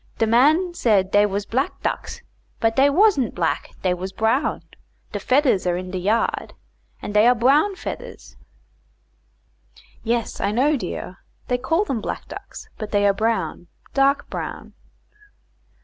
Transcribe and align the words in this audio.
De 0.17 0.25
man 0.25 0.73
said 0.73 1.11
dey 1.11 1.27
was 1.27 1.45
black 1.45 1.79
ducks, 1.83 2.23
but 2.59 2.75
dey 2.75 2.89
was'nt 2.89 3.35
black, 3.35 3.69
dey 3.83 3.93
was 3.93 4.11
brown. 4.11 4.63
De 5.11 5.19
fedders 5.19 5.67
are 5.67 5.77
in 5.77 5.91
de 5.91 5.99
yard, 5.99 6.55
and 7.03 7.13
dey 7.13 7.27
are 7.27 7.35
brown 7.35 7.75
fedders." 7.75 8.35
"Yes, 10.03 10.39
I 10.41 10.49
know, 10.49 10.75
dear; 10.75 11.17
they 11.49 11.59
call 11.59 11.85
them 11.85 12.01
black 12.01 12.27
ducks, 12.27 12.67
but 12.79 12.89
they 12.89 13.05
are 13.05 13.13
brown 13.13 13.67
dark 13.93 14.27
brown." 14.27 14.73